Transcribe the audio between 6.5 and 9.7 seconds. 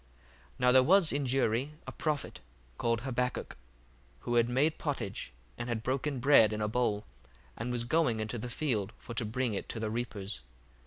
in a bowl, and was going into the field, for to bring it